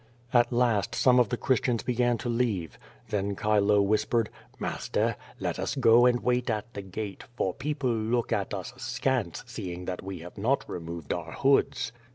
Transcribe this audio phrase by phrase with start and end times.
[0.33, 2.79] At last some of the Christians began to leave.
[3.09, 8.33] Then Chilo whispered, "Master, let us go and wait at the gate, for people look
[8.33, 11.91] at us askance seeing that we have not removed our hoods."